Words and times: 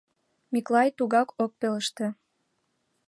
Миклай 0.53 0.89
тугак 0.97 1.29
ок 1.43 1.51
пелеште. 1.59 2.05